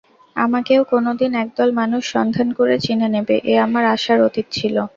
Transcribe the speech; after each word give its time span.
আমাকেও 0.35 0.81
কোনোদিন 0.91 1.31
একদল 1.43 1.69
মানুষ 1.79 2.03
সন্ধান 2.15 2.47
করে 2.57 2.75
চিনে 2.85 3.07
নেবে, 3.15 3.35
এ 3.45 3.63
আমার 3.65 3.83
আশার 3.95 4.19
অতীত 4.27 4.47
ছিল। 4.57 4.75